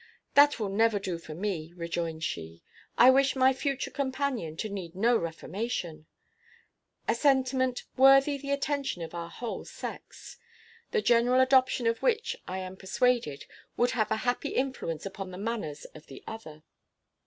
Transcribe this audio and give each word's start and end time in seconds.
"That 0.33 0.59
will 0.59 0.69
never 0.69 0.97
do 0.97 1.19
for 1.19 1.35
me," 1.35 1.73
rejoined 1.75 2.23
she; 2.23 2.63
"I 2.97 3.11
wish 3.11 3.35
my 3.35 3.53
future 3.53 3.91
companion 3.91 4.57
to 4.57 4.67
need 4.67 4.95
no 4.95 5.15
reformation" 5.15 6.07
a 7.07 7.13
sentiment 7.13 7.83
worthy 7.95 8.35
the 8.39 8.49
attention 8.49 9.03
of 9.03 9.13
our 9.13 9.29
whole 9.29 9.63
sex; 9.63 10.37
the 10.89 11.03
general 11.03 11.39
adoption 11.39 11.85
of 11.85 12.01
which, 12.01 12.35
I 12.47 12.57
am 12.57 12.77
persuaded, 12.77 13.45
would 13.77 13.91
have 13.91 14.09
a 14.09 14.15
happy 14.25 14.49
influence 14.55 15.05
upon 15.05 15.29
the 15.29 15.37
manners 15.37 15.85
of 15.93 16.07
the 16.07 16.23
other. 16.25 16.63